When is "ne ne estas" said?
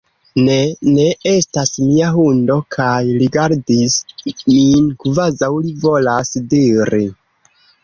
0.43-1.71